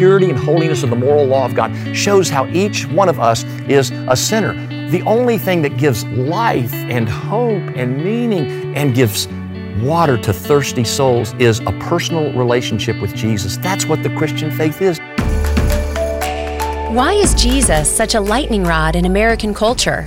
[0.00, 3.44] purity and holiness of the moral law of God shows how each one of us
[3.68, 4.54] is a sinner.
[4.88, 9.28] The only thing that gives life and hope and meaning and gives
[9.82, 13.58] water to thirsty souls is a personal relationship with Jesus.
[13.58, 14.98] That's what the Christian faith is.
[16.96, 20.06] Why is Jesus such a lightning rod in American culture?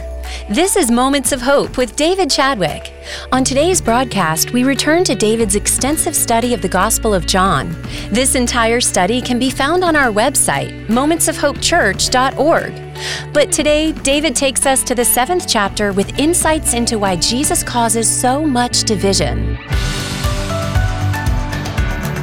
[0.50, 2.94] This is Moments of Hope with David Chadwick.
[3.32, 7.76] On today's broadcast, we return to David's extensive study of the Gospel of John.
[8.12, 13.34] This entire study can be found on our website, momentsofhopechurch.org.
[13.34, 18.10] But today, David takes us to the seventh chapter with insights into why Jesus causes
[18.10, 19.58] so much division.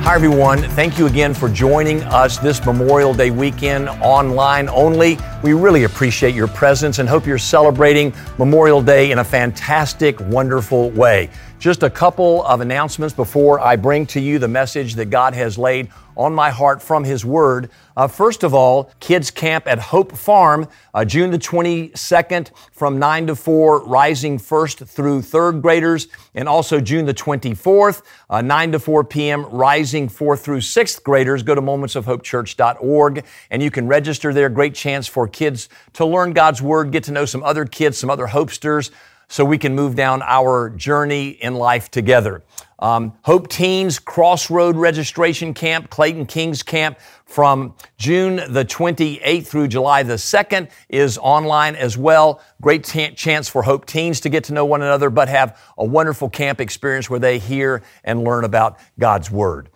[0.03, 0.63] Hi, everyone.
[0.63, 5.19] Thank you again for joining us this Memorial Day weekend online only.
[5.43, 10.91] We really appreciate your presence and hope you're celebrating Memorial Day in a fantastic, wonderful
[10.93, 11.29] way.
[11.61, 15.59] Just a couple of announcements before I bring to you the message that God has
[15.59, 17.71] laid on my heart from His Word.
[17.95, 23.27] Uh, first of all, Kids Camp at Hope Farm, uh, June the 22nd from 9
[23.27, 28.79] to 4, rising first through third graders, and also June the 24th, uh, 9 to
[28.79, 31.43] 4 p.m., rising fourth through sixth graders.
[31.43, 34.49] Go to momentsofhopechurch.org and you can register there.
[34.49, 38.09] Great chance for kids to learn God's Word, get to know some other kids, some
[38.09, 38.91] other hopesters,
[39.31, 42.43] so we can move down our journey in life together.
[42.81, 50.03] Um, Hope Teens Crossroad Registration Camp, Clayton Kings Camp from June the 28th through July
[50.03, 52.43] the 2nd is online as well.
[52.61, 55.85] Great t- chance for Hope Teens to get to know one another, but have a
[55.85, 59.71] wonderful camp experience where they hear and learn about God's Word.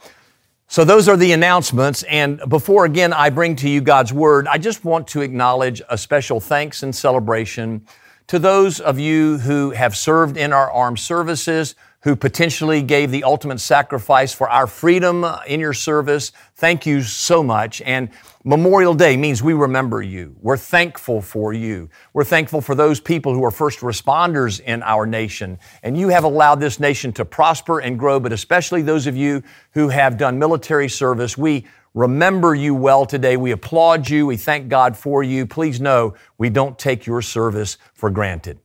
[0.67, 2.03] So those are the announcements.
[2.05, 5.97] And before again I bring to you God's Word, I just want to acknowledge a
[5.97, 7.87] special thanks and celebration
[8.27, 13.25] to those of you who have served in our armed services, who potentially gave the
[13.25, 16.33] ultimate sacrifice for our freedom uh, in your service.
[16.55, 17.80] Thank you so much.
[17.80, 18.11] And
[18.45, 20.36] Memorial Day means we remember you.
[20.42, 21.89] We're thankful for you.
[22.12, 25.58] We're thankful for those people who are first responders in our nation.
[25.83, 29.42] And you have allowed this nation to prosper and grow, but especially those of you
[29.73, 31.39] who have done military service.
[31.39, 31.64] We
[31.95, 33.37] remember you well today.
[33.37, 34.27] We applaud you.
[34.27, 35.47] We thank God for you.
[35.47, 38.59] Please know we don't take your service for granted.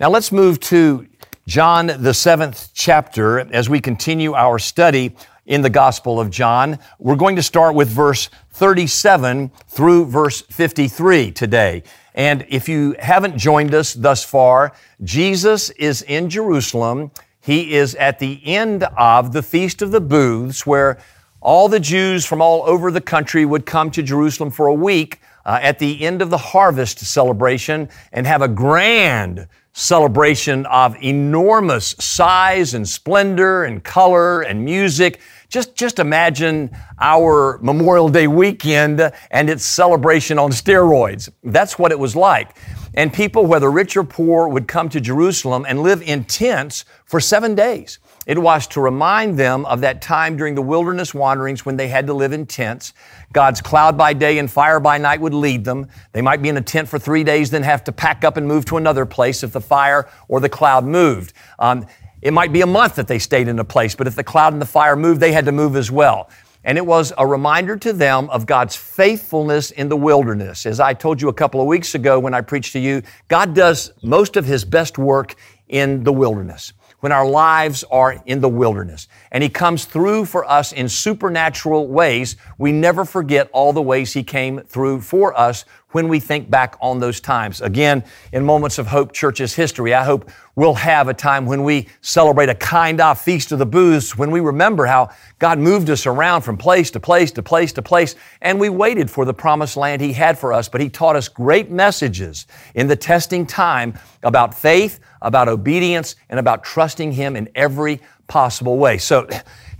[0.00, 1.06] Now let's move to
[1.46, 5.16] John, the seventh chapter, as we continue our study
[5.46, 6.78] in the Gospel of John.
[6.98, 11.82] We're going to start with verse 37 through verse 53 today.
[12.14, 14.72] And if you haven't joined us thus far,
[15.02, 17.10] Jesus is in Jerusalem.
[17.40, 20.98] He is at the end of the Feast of the Booths, where
[21.40, 25.20] all the Jews from all over the country would come to Jerusalem for a week
[25.44, 31.94] uh, at the end of the harvest celebration and have a grand celebration of enormous
[32.00, 35.20] size and splendor and color and music.
[35.48, 41.30] Just, just imagine our Memorial Day weekend and its celebration on steroids.
[41.44, 42.56] That's what it was like.
[42.94, 47.20] And people, whether rich or poor, would come to Jerusalem and live in tents for
[47.20, 47.98] seven days.
[48.26, 52.06] It was to remind them of that time during the wilderness wanderings when they had
[52.08, 52.92] to live in tents.
[53.32, 55.88] God's cloud by day and fire by night would lead them.
[56.12, 58.46] They might be in a tent for three days, then have to pack up and
[58.46, 61.32] move to another place if the fire or the cloud moved.
[61.58, 61.86] Um,
[62.20, 64.52] it might be a month that they stayed in a place, but if the cloud
[64.52, 66.28] and the fire moved, they had to move as well.
[66.68, 70.66] And it was a reminder to them of God's faithfulness in the wilderness.
[70.66, 73.54] As I told you a couple of weeks ago when I preached to you, God
[73.54, 75.36] does most of His best work
[75.68, 79.08] in the wilderness when our lives are in the wilderness.
[79.32, 82.36] And He comes through for us in supernatural ways.
[82.58, 86.76] We never forget all the ways He came through for us when we think back
[86.80, 87.60] on those times.
[87.60, 91.88] Again, in Moments of Hope Church's history, I hope we'll have a time when we
[92.02, 96.04] celebrate a kind of feast of the booths, when we remember how God moved us
[96.04, 99.76] around from place to place to place to place, and we waited for the promised
[99.76, 100.68] land He had for us.
[100.68, 106.38] But He taught us great messages in the testing time about faith, about obedience, and
[106.38, 108.98] about trusting Him in every possible way.
[108.98, 109.26] So,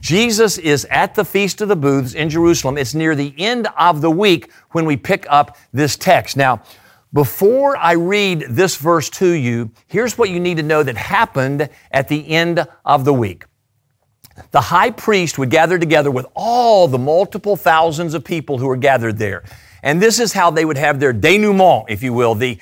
[0.00, 2.78] Jesus is at the Feast of the Booths in Jerusalem.
[2.78, 6.36] It's near the end of the week when we pick up this text.
[6.36, 6.62] Now,
[7.12, 11.68] before I read this verse to you, here's what you need to know that happened
[11.90, 13.44] at the end of the week.
[14.52, 18.76] The high priest would gather together with all the multiple thousands of people who were
[18.76, 19.42] gathered there.
[19.82, 22.58] And this is how they would have their denouement, if you will, the,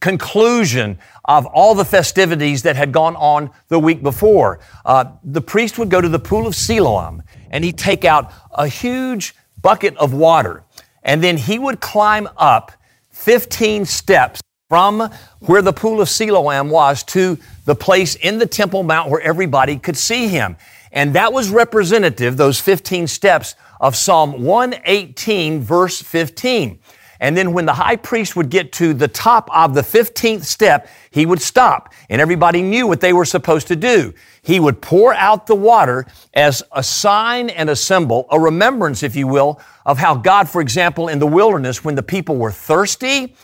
[0.00, 4.58] conclusion of all the festivities that had gone on the week before.
[4.84, 8.66] Uh, the priest would go to the pool of Siloam and he'd take out a
[8.66, 10.64] huge bucket of water
[11.02, 12.72] and then he would climb up
[13.10, 15.10] 15 steps from
[15.40, 19.78] where the pool of Siloam was to the place in the Temple Mount where everybody
[19.78, 20.56] could see him.
[20.92, 26.78] And that was representative, those 15 steps, of Psalm 118, verse 15.
[27.20, 30.88] And then when the high priest would get to the top of the 15th step,
[31.10, 31.92] he would stop.
[32.08, 34.14] And everybody knew what they were supposed to do.
[34.42, 39.16] He would pour out the water as a sign and a symbol, a remembrance, if
[39.16, 43.34] you will, of how God, for example, in the wilderness, when the people were thirsty,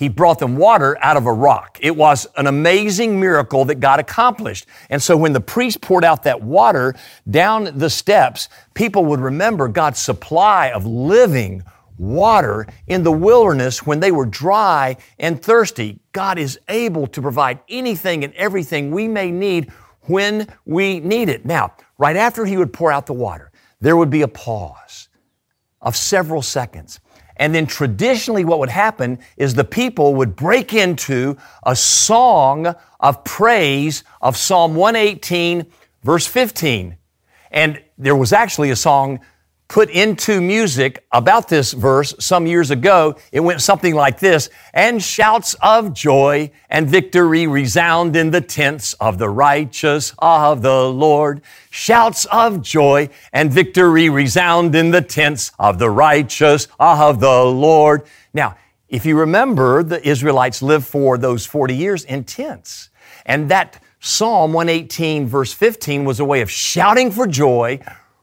[0.00, 1.78] he brought them water out of a rock.
[1.82, 4.64] It was an amazing miracle that God accomplished.
[4.88, 6.94] And so when the priest poured out that water
[7.30, 11.64] down the steps, people would remember God's supply of living
[12.00, 16.00] water in the wilderness when they were dry and thirsty.
[16.12, 19.70] God is able to provide anything and everything we may need
[20.02, 21.44] when we need it.
[21.44, 25.08] Now, right after he would pour out the water, there would be a pause
[25.82, 27.00] of several seconds.
[27.36, 33.24] And then traditionally, what would happen is the people would break into a song of
[33.24, 35.66] praise of Psalm 118,
[36.02, 36.96] verse 15.
[37.50, 39.20] And there was actually a song
[39.70, 43.14] put into music about this verse some years ago.
[43.30, 48.94] It went something like this, and shouts of joy and victory resound in the tents
[48.94, 51.42] of the righteous of the Lord.
[51.70, 58.02] Shouts of joy and victory resound in the tents of the righteous of the Lord.
[58.34, 58.56] Now,
[58.88, 62.88] if you remember, the Israelites lived for those 40 years in tents.
[63.24, 67.78] And that Psalm 118 verse 15 was a way of shouting for joy,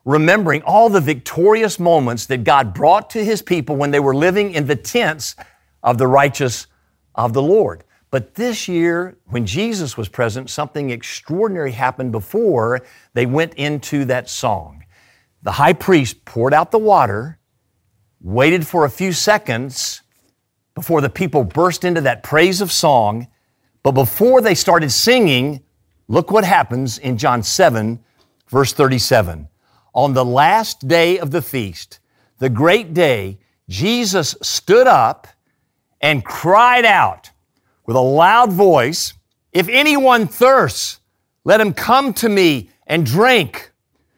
[0.07, 4.53] remembering all the victorious moments that God brought to His people when they were living
[4.53, 5.35] in the tents
[5.83, 6.67] of the righteous
[7.13, 7.83] of the Lord.
[8.09, 14.29] But this year, when Jesus was present, something extraordinary happened before they went into that
[14.29, 14.85] song.
[15.43, 17.37] The high priest poured out the water,
[18.21, 20.03] waited for a few seconds
[20.73, 23.27] before the people burst into that praise of song.
[23.83, 25.63] But before they started singing,
[26.07, 27.99] look what happens in John 7,
[28.47, 29.49] verse 37.
[29.97, 31.99] On the last day of the feast,
[32.37, 35.25] the great day, Jesus stood up
[35.99, 37.31] and cried out
[37.87, 39.15] with a loud voice,
[39.51, 40.99] If anyone thirsts,
[41.43, 43.71] let him come to me and drink.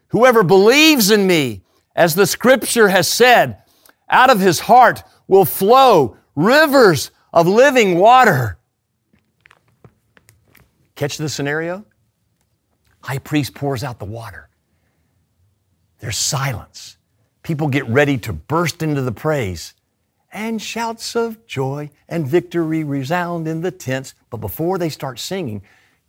[0.09, 1.63] Whoever believes in me,
[1.95, 3.63] as the scripture has said,
[4.09, 8.57] out of his heart will flow rivers of living water.
[10.95, 11.85] Catch the scenario?
[12.99, 14.48] High priest pours out the water.
[15.99, 16.97] There's silence.
[17.43, 19.73] People get ready to burst into the praise,
[20.31, 24.13] and shouts of joy and victory resound in the tents.
[24.29, 25.61] But before they start singing,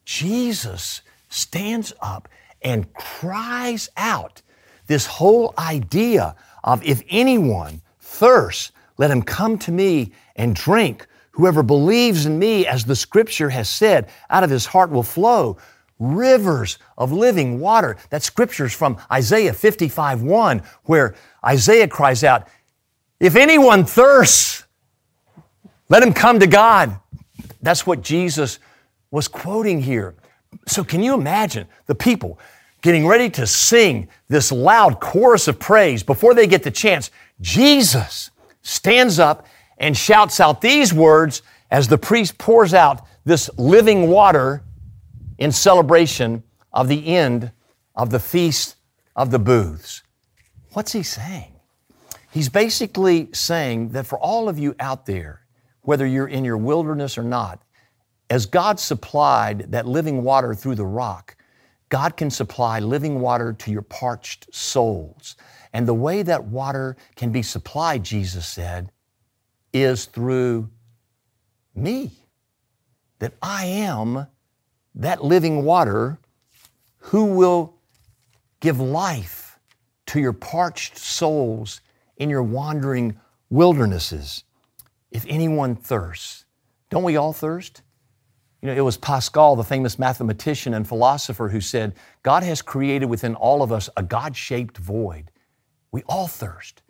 [0.04, 2.28] Jesus stands up
[2.62, 4.42] and cries out
[4.86, 6.34] this whole idea
[6.64, 11.06] of if anyone thirsts, let him come to me and drink.
[11.30, 15.56] Whoever believes in me, as the scripture has said, out of his heart will flow
[16.00, 17.96] rivers of living water.
[18.08, 21.14] That scripture is from Isaiah 55 1, where
[21.44, 22.48] Isaiah cries out,
[23.20, 24.64] If anyone thirsts,
[25.88, 26.98] let him come to God.
[27.62, 28.58] That's what Jesus
[29.10, 30.14] was quoting here.
[30.66, 32.38] So, can you imagine the people
[32.82, 37.10] getting ready to sing this loud chorus of praise before they get the chance?
[37.40, 38.30] Jesus
[38.62, 39.46] stands up
[39.78, 44.62] and shouts out these words as the priest pours out this living water
[45.40, 47.50] in celebration of the end
[47.96, 48.76] of the Feast
[49.16, 50.02] of the Booths.
[50.74, 51.56] What's he saying?
[52.30, 55.40] He's basically saying that for all of you out there,
[55.82, 57.62] whether you're in your wilderness or not,
[58.28, 61.36] as God supplied that living water through the rock,
[61.88, 65.34] God can supply living water to your parched souls.
[65.72, 68.92] And the way that water can be supplied, Jesus said,
[69.72, 70.70] is through
[71.74, 72.12] me.
[73.18, 74.28] That I am
[74.94, 76.18] that living water,
[76.98, 77.74] who will
[78.60, 79.58] give life
[80.06, 81.80] to your parched souls
[82.16, 83.18] in your wandering
[83.48, 84.44] wildernesses?
[85.10, 86.44] If anyone thirsts,
[86.88, 87.82] don't we all thirst?
[88.60, 93.06] You know, it was Pascal, the famous mathematician and philosopher, who said, God has created
[93.06, 95.30] within all of us a God shaped void.
[95.92, 96.82] We all thirst.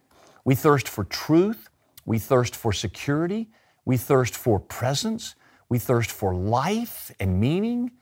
[0.45, 1.69] We thirst for truth.
[2.05, 3.51] We thirst for security.
[3.85, 5.37] We thirst for presence.
[5.71, 7.93] We thirst for life and meaning.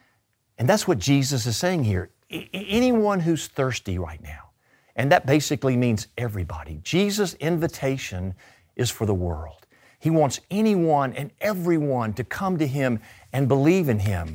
[0.59, 2.11] And that's what Jesus is saying here.
[2.33, 4.51] I- anyone who's thirsty right now,
[4.97, 6.81] and that basically means everybody.
[6.83, 8.35] Jesus' invitation
[8.75, 9.67] is for the world.
[10.01, 12.99] He wants anyone and everyone to come to Him
[13.33, 14.35] and believe in Him.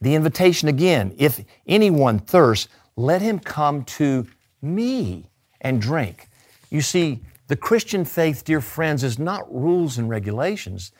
[0.00, 4.26] The invitation again if anyone thirsts, let him come to
[4.62, 6.28] me and drink.
[6.70, 10.92] You see, the Christian faith, dear friends, is not rules and regulations,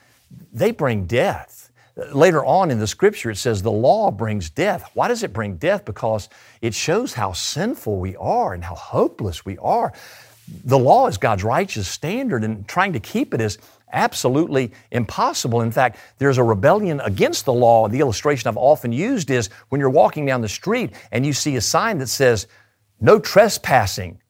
[0.53, 1.71] they bring death.
[2.13, 4.91] Later on in the scripture, it says the law brings death.
[4.95, 5.85] Why does it bring death?
[5.85, 6.29] Because
[6.63, 9.93] it shows how sinful we are and how hopeless we are.
[10.65, 13.59] The law is God's righteous standard, and trying to keep it is
[13.93, 15.61] absolutely impossible.
[15.61, 17.89] In fact, there's a rebellion against the law.
[17.89, 21.57] The illustration I've often used is when you're walking down the street and you see
[21.57, 22.47] a sign that says,
[23.01, 24.21] No trespassing,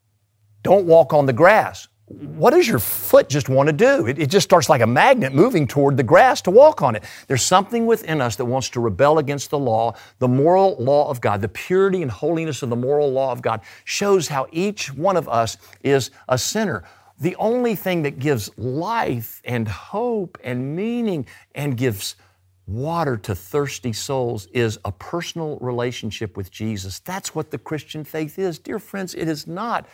[0.63, 4.07] don't walk on the grass what does your foot just want to do?
[4.07, 7.05] It, it, just starts like a magnet moving toward the grass to walk on it.
[7.29, 9.95] There's something within us that wants to rebel against the law.
[10.19, 13.61] The moral law of God, the purity and holiness of the moral law of God
[13.85, 16.83] shows how each one of us is a sinner.
[17.21, 22.17] The only thing that gives life and hope and meaning and gives
[22.67, 26.99] water to thirsty souls is a personal relationship with Jesus.
[27.01, 28.59] That's what the Christian faith is.
[28.59, 29.87] Dear friends, it is not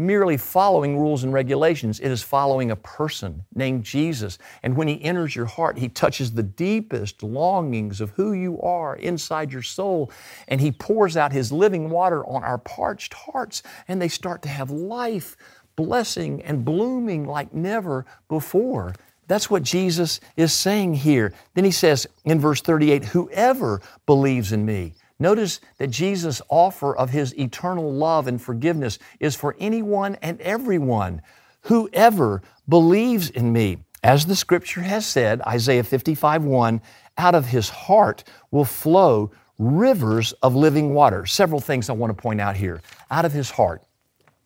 [0.00, 2.00] merely following rules and regulations.
[2.00, 4.38] It is following a person named Jesus.
[4.62, 8.96] And when He enters your heart, He touches the deepest longings of who you are
[8.96, 10.10] inside your soul.
[10.48, 14.48] And He pours out His living water on our parched hearts, and they start to
[14.48, 15.36] have life,
[15.76, 18.94] blessing, and blooming like never before.
[19.28, 21.32] That's what Jesus is saying here.
[21.54, 27.10] Then He says in verse 38 Whoever believes in me, Notice that Jesus' offer of
[27.10, 31.22] His eternal love and forgiveness is for anyone and everyone.
[31.62, 36.80] Whoever believes in me, as the scripture has said, Isaiah 55 1,
[37.18, 41.26] out of his heart will flow rivers of living water.
[41.26, 42.80] Several things I want to point out here.
[43.10, 43.82] Out of his heart.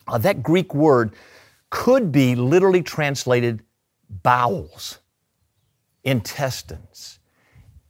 [0.08, 1.12] Uh, that Greek word
[1.70, 3.62] could be literally translated
[4.08, 4.98] bowels,
[6.02, 7.20] intestines,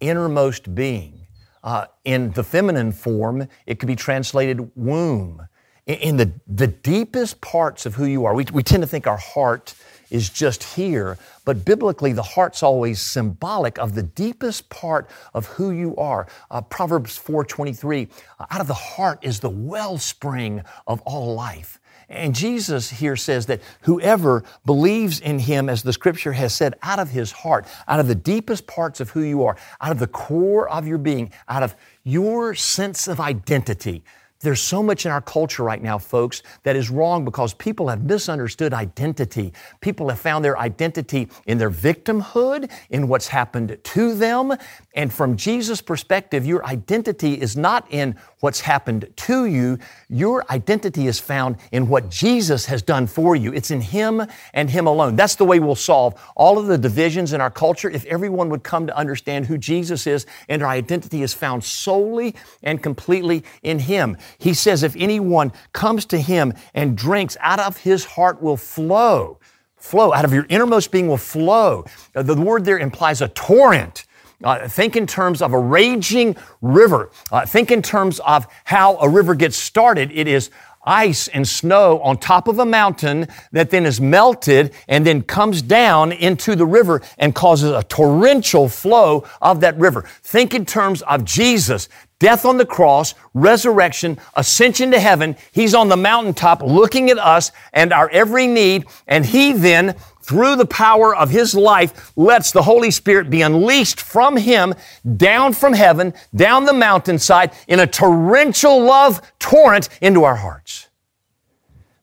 [0.00, 1.23] innermost being.
[1.64, 5.48] Uh, in the feminine form, it could be translated womb.
[5.86, 9.06] In, in the, the deepest parts of who you are, we, we tend to think
[9.06, 9.74] our heart
[10.10, 11.16] is just here,
[11.46, 16.28] but biblically, the heart's always symbolic of the deepest part of who you are.
[16.50, 18.08] Uh, Proverbs 4:23,
[18.50, 21.80] out of the heart is the wellspring of all life.
[22.14, 26.98] And Jesus here says that whoever believes in him, as the scripture has said, out
[26.98, 30.06] of his heart, out of the deepest parts of who you are, out of the
[30.06, 34.04] core of your being, out of your sense of identity,
[34.44, 38.04] there's so much in our culture right now, folks, that is wrong because people have
[38.04, 39.54] misunderstood identity.
[39.80, 44.52] People have found their identity in their victimhood, in what's happened to them.
[44.94, 49.78] And from Jesus' perspective, your identity is not in what's happened to you.
[50.08, 53.52] Your identity is found in what Jesus has done for you.
[53.52, 55.16] It's in Him and Him alone.
[55.16, 58.62] That's the way we'll solve all of the divisions in our culture if everyone would
[58.62, 63.80] come to understand who Jesus is and our identity is found solely and completely in
[63.80, 64.16] Him.
[64.38, 69.40] He says, if anyone comes to Him and drinks, out of His heart will flow.
[69.76, 71.84] Flow, out of your innermost being will flow.
[72.12, 74.06] The word there implies a torrent
[74.42, 77.10] uh, think in terms of a raging river.
[77.30, 80.10] Uh, think in terms of how a river gets started.
[80.12, 80.50] It is
[80.86, 85.62] ice and snow on top of a mountain that then is melted and then comes
[85.62, 90.02] down into the river and causes a torrential flow of that river.
[90.22, 91.88] Think in terms of Jesus.
[92.20, 95.36] Death on the cross, resurrection, ascension to heaven.
[95.52, 100.56] He's on the mountaintop looking at us and our every need, and He then through
[100.56, 104.74] the power of His life, lets the Holy Spirit be unleashed from Him
[105.16, 110.88] down from heaven, down the mountainside, in a torrential love torrent into our hearts.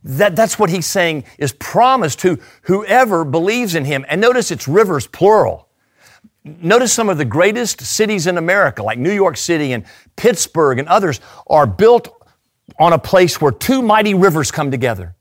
[0.04, 4.06] That, that's what He's saying is promised to whoever believes in Him.
[4.08, 5.68] And notice it's rivers, plural.
[6.44, 9.86] Notice some of the greatest cities in America, like New York City and
[10.16, 12.10] Pittsburgh and others, are built
[12.80, 15.16] on a place where two mighty rivers come together.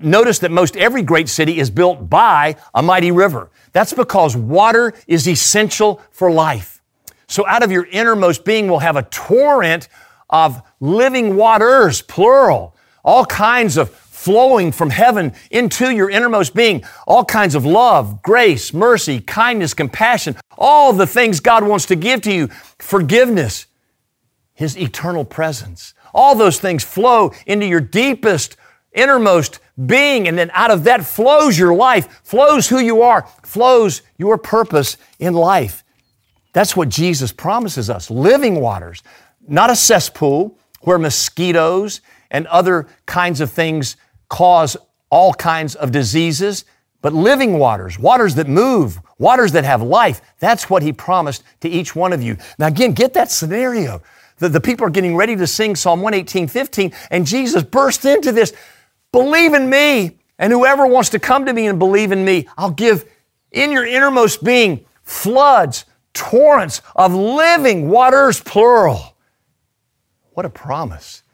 [0.00, 3.50] Notice that most every great city is built by a mighty river.
[3.72, 6.82] That's because water is essential for life.
[7.26, 9.88] So out of your innermost being will have a torrent
[10.30, 17.24] of living waters, plural, all kinds of flowing from heaven into your innermost being, all
[17.24, 22.32] kinds of love, grace, mercy, kindness, compassion, all the things God wants to give to
[22.32, 23.66] you, forgiveness,
[24.54, 25.94] His eternal presence.
[26.12, 28.56] All those things flow into your deepest
[28.92, 30.28] innermost being.
[30.28, 34.96] And then out of that flows your life, flows who you are, flows your purpose
[35.18, 35.84] in life.
[36.52, 39.02] That's what Jesus promises us living waters,
[39.46, 43.96] not a cesspool where mosquitoes and other kinds of things
[44.28, 44.76] cause
[45.10, 46.64] all kinds of diseases,
[47.00, 50.20] but living waters, waters that move, waters that have life.
[50.38, 52.36] That's what He promised to each one of you.
[52.58, 54.02] Now, again, get that scenario.
[54.38, 58.32] The, the people are getting ready to sing Psalm 118, 15, and Jesus burst into
[58.32, 58.52] this.
[59.18, 60.18] Believe in me.
[60.38, 63.10] And whoever wants to come to me and believe in me, I'll give
[63.50, 65.84] in your innermost being floods,
[66.14, 69.16] torrents of living waters, plural.
[70.34, 71.24] What a promise.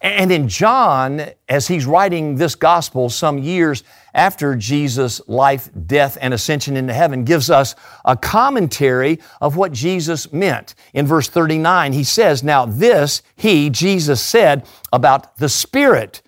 [0.00, 3.82] And in John, as he's writing this gospel some years
[4.14, 10.32] after Jesus' life, death, and ascension into heaven, gives us a commentary of what Jesus
[10.32, 10.76] meant.
[10.94, 16.22] In verse 39, he says, Now this, he, Jesus, said about the Spirit,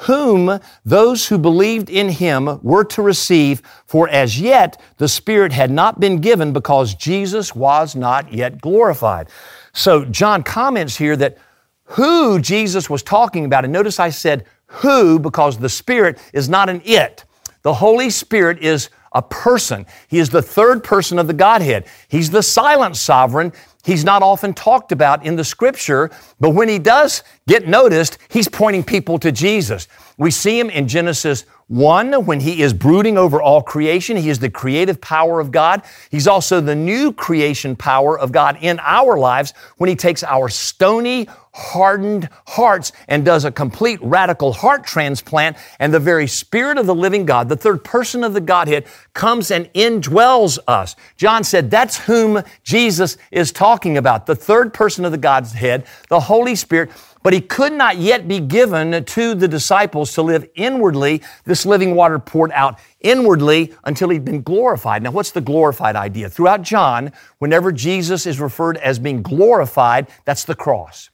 [0.00, 5.70] whom those who believed in him were to receive, for as yet the Spirit had
[5.70, 9.28] not been given because Jesus was not yet glorified.
[9.72, 11.36] So John comments here that
[11.84, 13.64] who Jesus was talking about.
[13.64, 17.24] And notice I said who because the Spirit is not an it.
[17.62, 19.84] The Holy Spirit is a person.
[20.08, 21.84] He is the third person of the Godhead.
[22.08, 23.52] He's the silent sovereign.
[23.82, 28.48] He's not often talked about in the scripture, but when he does get noticed, he's
[28.48, 29.88] pointing people to Jesus.
[30.18, 34.16] We see him in Genesis 1 when he is brooding over all creation.
[34.16, 35.82] He is the creative power of God.
[36.10, 40.48] He's also the new creation power of God in our lives when he takes our
[40.48, 45.56] stony, hardened hearts and does a complete radical heart transplant.
[45.78, 49.52] And the very Spirit of the living God, the third person of the Godhead, comes
[49.52, 50.96] and indwells us.
[51.16, 56.20] John said that's whom Jesus is talking about, the third person of the Godhead, the
[56.20, 56.90] Holy Spirit
[57.22, 61.94] but he could not yet be given to the disciples to live inwardly, this living
[61.94, 65.02] water poured out inwardly until he'd been glorified.
[65.02, 66.30] Now, what's the glorified idea?
[66.30, 71.10] Throughout John, whenever Jesus is referred as being glorified, that's the cross.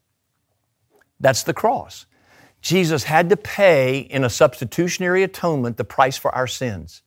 [1.18, 2.06] That's the cross.
[2.60, 7.02] Jesus had to pay in a substitutionary atonement the price for our sins.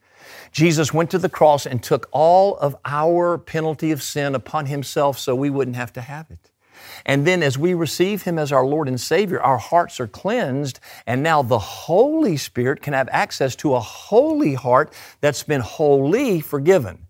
[0.51, 5.17] Jesus went to the cross and took all of our penalty of sin upon himself
[5.17, 6.51] so we wouldn't have to have it.
[7.05, 10.79] And then as we receive Him as our Lord and Savior, our hearts are cleansed,
[11.05, 16.41] and now the Holy Spirit can have access to a holy heart that's been wholly
[16.41, 17.07] forgiven.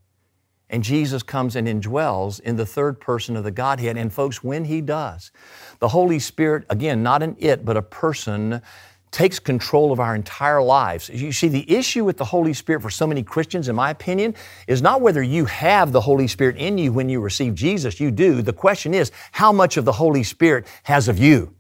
[0.70, 3.98] And Jesus comes and indwells in the third person of the Godhead.
[3.98, 5.32] And folks, when He does,
[5.80, 8.62] the Holy Spirit, again, not an it, but a person,
[9.12, 11.10] takes control of our entire lives.
[11.10, 14.36] You see, the issue with the Holy Spirit for so many Christians, in my opinion,
[14.68, 18.00] is not whether you have the Holy Spirit in you when you receive Jesus.
[18.00, 18.42] You do.
[18.42, 21.54] The question is, how much of the Holy Spirit has of you?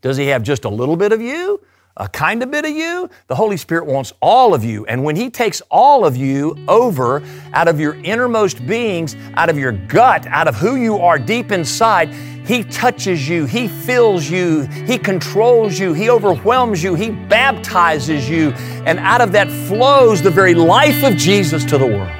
[0.00, 1.60] Does He have just a little bit of you?
[1.96, 3.10] A kind of bit of you.
[3.26, 4.86] The Holy Spirit wants all of you.
[4.86, 9.58] And when He takes all of you over out of your innermost beings, out of
[9.58, 12.08] your gut, out of who you are deep inside,
[12.46, 18.50] He touches you, He fills you, He controls you, He overwhelms you, He baptizes you.
[18.86, 22.10] And out of that flows the very life of Jesus to the world.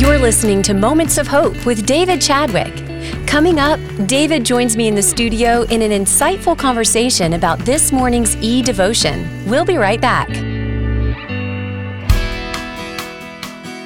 [0.00, 2.87] You're listening to Moments of Hope with David Chadwick.
[3.28, 8.34] Coming up, David joins me in the studio in an insightful conversation about this morning's
[8.36, 9.28] e devotion.
[9.46, 10.28] We'll be right back.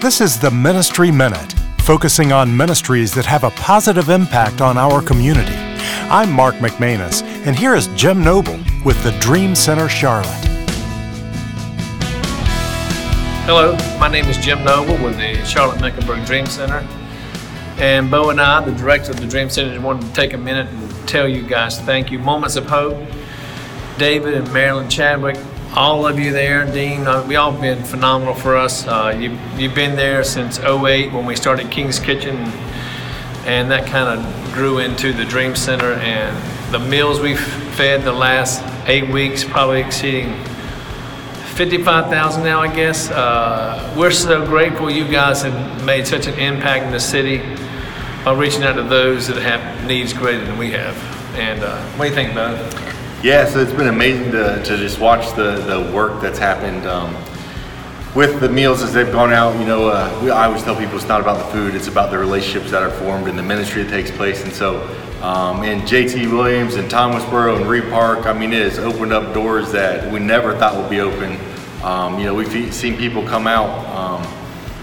[0.01, 5.03] This is the Ministry Minute, focusing on ministries that have a positive impact on our
[5.03, 5.57] community.
[6.09, 10.47] I'm Mark McManus, and here is Jim Noble with the Dream Center Charlotte.
[13.45, 16.87] Hello, my name is Jim Noble with the Charlotte Mecklenburg Dream Center.
[17.79, 20.39] And Bo and I, the director of the Dream Center, just wanted to take a
[20.39, 22.19] minute and tell you guys thank you.
[22.19, 22.97] Moments of Hope,
[23.99, 25.37] David and Marilyn Chadwick,
[25.75, 28.87] all of you there, Dean, uh, we all been phenomenal for us.
[28.87, 32.37] Uh, you, you've been there since 08 when we started King's Kitchen,
[33.47, 35.95] and that kind of grew into the Dream Center.
[35.95, 40.33] And the meals we've fed the last eight weeks, probably exceeding
[41.53, 43.11] 55,000 now, I guess.
[43.11, 47.39] Uh, we're so grateful you guys have made such an impact in the city
[48.25, 50.97] by reaching out to those that have needs greater than we have.
[51.37, 52.55] And uh, what do you think, Bo?
[53.23, 57.15] Yeah, so it's been amazing to, to just watch the, the work that's happened um,
[58.15, 59.59] with the meals as they've gone out.
[59.61, 62.11] You know, uh, we, I always tell people it's not about the food, it's about
[62.11, 64.43] the relationships that are formed and the ministry that takes place.
[64.43, 64.81] And so,
[65.23, 69.33] um, and JT Williams and Thomasboro and Reid Park, I mean, it has opened up
[69.33, 71.39] doors that we never thought would be open.
[71.85, 74.23] Um, you know, we've seen people come out um,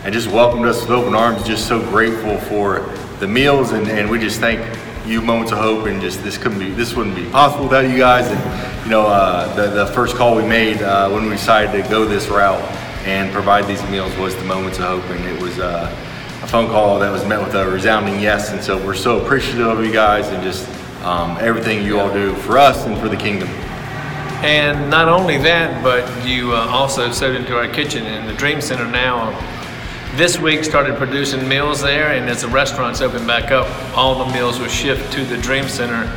[0.06, 2.80] and just welcomed us with open arms, just so grateful for
[3.20, 4.62] the meals, and, and we just thank
[5.06, 7.98] you moments of hope and just this couldn't be this wouldn't be possible without you
[7.98, 11.84] guys and you know uh, the, the first call we made uh, when we decided
[11.84, 12.62] to go this route
[13.06, 15.90] and provide these meals was the moments of hope and it was uh,
[16.50, 19.86] phone call that was met with a resounding yes and so we're so appreciative of
[19.86, 20.68] you guys and just
[21.04, 23.48] um, everything you all do for us and for the kingdom
[24.42, 28.60] and not only that but you uh, also sowed into our kitchen in the dream
[28.62, 29.30] center now
[30.16, 34.34] this week started producing meals there, and as the restaurants open back up, all the
[34.34, 36.12] meals will shift to the Dream Center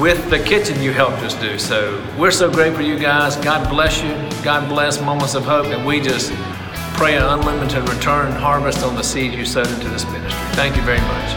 [0.00, 1.56] with the kitchen you helped us do.
[1.56, 3.36] So we're so grateful you guys.
[3.36, 4.10] God bless you.
[4.42, 6.32] God bless Moments of Hope, and we just
[7.02, 10.40] pray an unlimited return harvest on the seed you sowed into this ministry.
[10.52, 11.34] Thank you very much.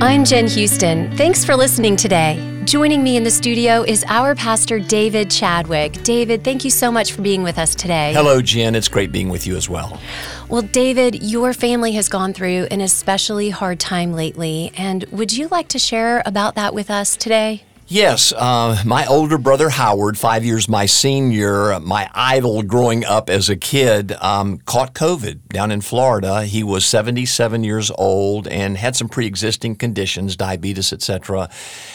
[0.00, 1.10] I'm Jen Houston.
[1.16, 2.44] Thanks for listening today.
[2.64, 6.00] Joining me in the studio is our pastor, David Chadwick.
[6.04, 8.12] David, thank you so much for being with us today.
[8.12, 8.76] Hello, Jen.
[8.76, 10.00] It's great being with you as well.
[10.48, 15.48] Well, David, your family has gone through an especially hard time lately, and would you
[15.48, 17.64] like to share about that with us today?
[17.90, 23.48] Yes, uh, my older brother Howard, five years my senior, my idol growing up as
[23.48, 26.44] a kid, um, caught COVID down in Florida.
[26.44, 31.48] He was 77 years old and had some pre-existing conditions, diabetes, etc.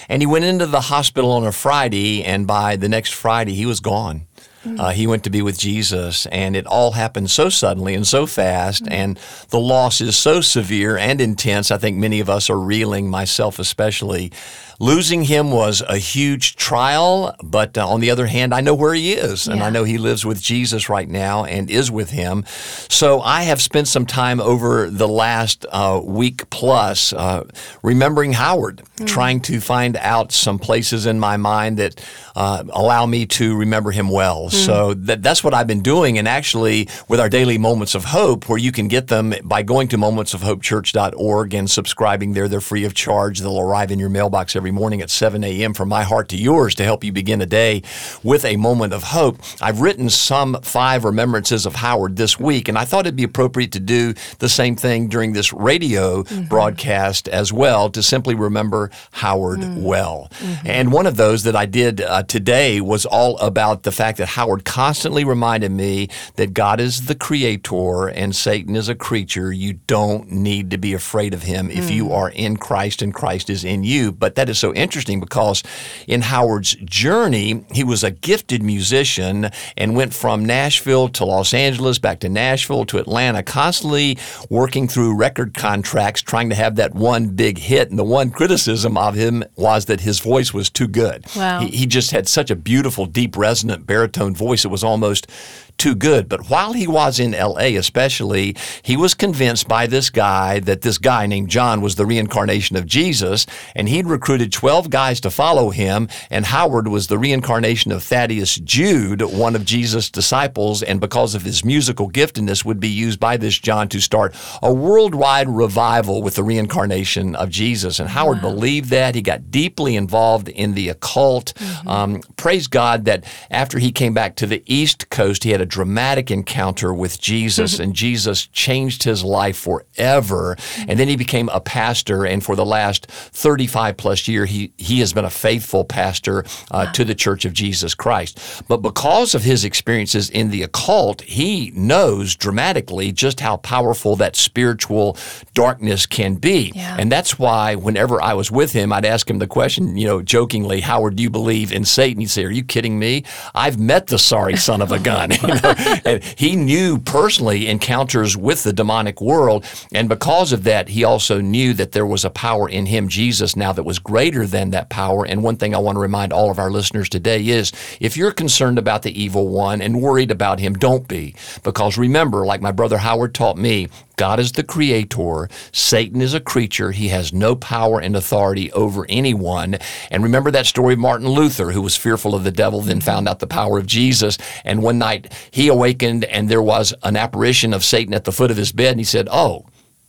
[0.10, 3.68] And he went into the hospital on a Friday, and by the next Friday, he
[3.68, 4.26] was gone.
[4.66, 8.26] Uh, he went to be with Jesus, and it all happened so suddenly and so
[8.26, 11.70] fast, and the loss is so severe and intense.
[11.72, 14.32] I think many of us are reeling, myself especially.
[14.80, 18.94] Losing him was a huge trial, but uh, on the other hand, I know where
[18.94, 19.68] he is, and Yeah.
[19.68, 22.44] I know he lives with Jesus right now and is with him.
[22.90, 27.44] So I have spent some time over the last uh, week plus uh,
[27.84, 32.04] remembering Howard, trying to find out some places in my mind that
[32.36, 34.50] uh, allow me to remember him well.
[34.54, 34.66] Mm-hmm.
[34.66, 38.50] So that, that's what I've been doing, and actually with our daily moments of hope,
[38.50, 42.48] where you can get them by going to momentsofhopechurch.org and subscribing there.
[42.48, 43.40] They're free of charge.
[43.40, 45.74] They'll arrive in your mailbox every morning at 7 a.m.
[45.74, 47.82] from my heart to yours to help you begin a day
[48.24, 49.40] with a moment of hope.
[49.62, 53.72] I've written some five remembrances of Howard this week, and I thought it'd be appropriate
[53.74, 56.44] to do the same thing during this radio mm-hmm.
[56.44, 59.82] broadcast as well to simply remember Howard mm.
[59.82, 60.30] well.
[60.40, 60.68] Mm-hmm.
[60.68, 64.28] And one of those that I did uh, today was all about the fact that
[64.28, 69.52] Howard constantly reminded me that God is the creator and Satan is a creature.
[69.52, 72.12] You don't need to be afraid of him if you hmm.
[72.12, 74.12] are in Christ and Christ is in you.
[74.12, 75.64] But that is so interesting because
[76.08, 82.00] in Howard's journey, he was a gifted musician and went from Nashville to Los Angeles,
[82.00, 84.18] back to Nashville to Atlanta, constantly
[84.50, 87.90] working through record contracts, trying to have that one big hit.
[87.90, 91.26] And the one criticism of him was that his voice was too good.
[91.36, 91.62] Wow.
[91.62, 94.66] He, he just had such a beautiful, deep, resonant baritone voice.
[94.66, 95.30] It was almost
[95.78, 96.30] too good.
[96.30, 100.98] But while he was in LA, especially, he was convinced by this guy that this
[100.98, 105.70] guy named John was the reincarnation of Jesus, and he'd recruited 12 guys to follow
[105.72, 111.36] him, and Howard was the reincarnation of Thaddeus Jude, one of Jesus' disciples, and because
[111.36, 116.22] of his musical giftedness, would be used by this John to start a worldwide revival
[116.22, 118.00] with the reincarnation of Jesus.
[118.00, 119.16] And Howard believed that.
[119.16, 121.54] He got deeply involved in the occult.
[121.86, 125.66] Um, praise God that after he came back to the East Coast, he had a
[125.66, 130.58] dramatic encounter with Jesus, and Jesus changed his life forever.
[130.88, 135.00] And then he became a pastor, and for the last 35 plus year, he, he
[135.00, 138.64] has been a faithful pastor uh, to the Church of Jesus Christ.
[138.68, 144.36] But because of his experiences in the occult, he knows dramatically just how powerful that
[144.36, 145.18] spiritual
[145.54, 146.74] darkness can be.
[146.76, 146.98] Yeah.
[147.00, 150.22] And that's why whenever I was with him, I'd ask him the question, you know,
[150.22, 152.20] jokingly, Howard, do you believe in Satan?
[152.20, 153.24] He'd say, Are you kidding me?
[153.56, 155.32] I've met the sorry son of a gun.
[155.62, 155.74] Know?
[156.06, 159.66] and he knew personally encounters with the demonic world.
[159.94, 163.56] And because of that, he also knew that there was a power in him, Jesus,
[163.56, 165.26] now that was greater than that power.
[165.26, 168.32] And one thing I want to remind all of our listeners today is if you're
[168.32, 171.36] concerned about the evil one and worried about him, don't be.
[171.64, 175.50] Because remember, like my brother Howard taught me, God is the creator.
[175.72, 176.92] Satan is a creature.
[176.92, 179.78] He has no power and authority over anyone.
[180.12, 183.28] And remember that story of Martin Luther, who was fearful of the devil, then found
[183.28, 184.38] out the power of Jesus.
[184.64, 188.52] And one night he awakened and there was an apparition of Satan at the foot
[188.52, 188.92] of his bed.
[188.92, 189.66] And he said, Oh,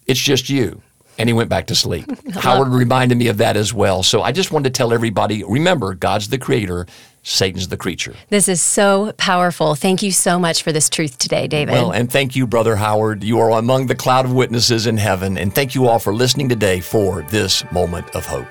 [0.06, 0.82] it's just you.
[1.18, 2.06] And he went back to sleep.
[2.34, 4.02] Howard reminded me of that as well.
[4.02, 6.86] So I just wanted to tell everybody remember, God's the creator,
[7.24, 8.14] Satan's the creature.
[8.28, 9.74] This is so powerful.
[9.74, 11.72] Thank you so much for this truth today, David.
[11.72, 13.24] Well, and thank you, Brother Howard.
[13.24, 15.38] You are among the cloud of witnesses in heaven.
[15.38, 18.46] And thank you all for listening today for this moment of hope.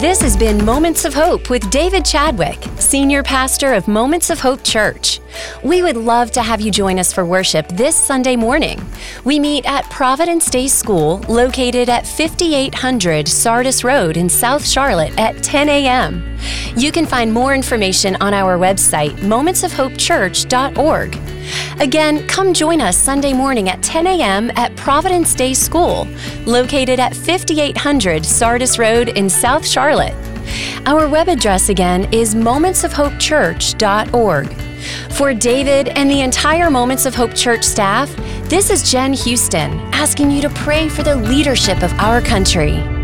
[0.00, 4.62] This has been Moments of Hope with David Chadwick, Senior Pastor of Moments of Hope
[4.62, 5.20] Church.
[5.64, 8.78] We would love to have you join us for worship this Sunday morning.
[9.24, 15.42] We meet at Providence Day School, located at 5800 Sardis Road in South Charlotte at
[15.42, 16.38] 10 a.m.
[16.76, 21.18] You can find more information on our website, momentsofhopechurch.org.
[21.80, 24.50] Again, come join us Sunday morning at 10 a.m.
[24.56, 26.06] at Providence Day School,
[26.44, 30.14] located at 5800 Sardis Road in South Charlotte.
[30.86, 34.52] Our web address again is momentsofhopechurch.org.
[35.12, 38.14] For David and the entire Moments of Hope Church staff,
[38.48, 42.95] this is Jen Houston asking you to pray for the leadership of our country.